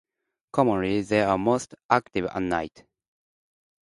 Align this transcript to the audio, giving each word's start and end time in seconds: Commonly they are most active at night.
Commonly 0.51 1.01
they 1.03 1.21
are 1.21 1.37
most 1.37 1.75
active 1.91 2.25
at 2.25 2.41
night. 2.41 2.85